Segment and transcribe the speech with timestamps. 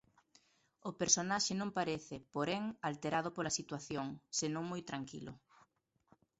[0.89, 4.07] O personaxe non parece, porén, alterado pola situación,
[4.39, 5.33] senón moi tranquilo.